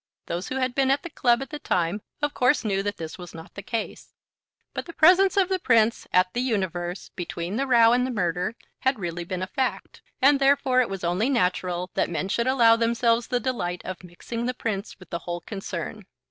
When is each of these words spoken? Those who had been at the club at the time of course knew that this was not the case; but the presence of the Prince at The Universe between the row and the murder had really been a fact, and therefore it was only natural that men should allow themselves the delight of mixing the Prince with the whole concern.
Those 0.25 0.47
who 0.47 0.55
had 0.55 0.73
been 0.73 0.89
at 0.89 1.03
the 1.03 1.11
club 1.11 1.43
at 1.43 1.51
the 1.51 1.59
time 1.59 2.01
of 2.23 2.33
course 2.33 2.65
knew 2.65 2.81
that 2.81 2.97
this 2.97 3.19
was 3.19 3.35
not 3.35 3.53
the 3.53 3.61
case; 3.61 4.15
but 4.73 4.87
the 4.87 4.93
presence 4.93 5.37
of 5.37 5.47
the 5.47 5.59
Prince 5.59 6.07
at 6.11 6.33
The 6.33 6.41
Universe 6.41 7.09
between 7.15 7.55
the 7.55 7.67
row 7.67 7.93
and 7.93 8.03
the 8.03 8.09
murder 8.09 8.55
had 8.79 8.97
really 8.97 9.23
been 9.25 9.43
a 9.43 9.47
fact, 9.47 10.01
and 10.19 10.39
therefore 10.39 10.81
it 10.81 10.89
was 10.89 11.03
only 11.03 11.29
natural 11.29 11.91
that 11.93 12.09
men 12.09 12.29
should 12.29 12.47
allow 12.47 12.75
themselves 12.75 13.27
the 13.27 13.39
delight 13.39 13.83
of 13.85 14.03
mixing 14.03 14.47
the 14.47 14.55
Prince 14.55 14.97
with 14.97 15.11
the 15.11 15.19
whole 15.19 15.41
concern. 15.41 16.07